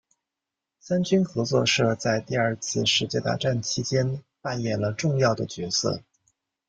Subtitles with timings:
[0.79, 6.01] 三军合作社在第二次世界大战其间扮演了重要的角色。